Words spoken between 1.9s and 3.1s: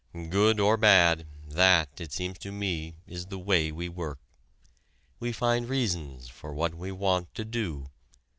it seems to me